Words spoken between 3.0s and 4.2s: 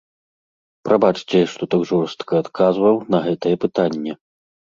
на гэтае пытанне.